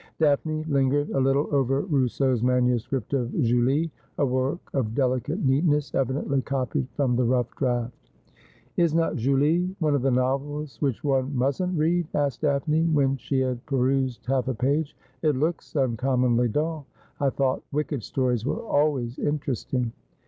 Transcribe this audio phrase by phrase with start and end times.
[0.17, 6.41] Daphne lingered a little over Rousseau's manuscript of' Julie,' a work of delicate neatness, evidently
[6.41, 7.93] copied from the rough draft.
[8.77, 13.41] 'Is not "Julie" one of the novels which one mustn't read?' asked Daphne, when she
[13.41, 16.87] had perused half a page.' It looks uncommonly dull.
[17.19, 19.91] I thought wicked stories were always inter esting.'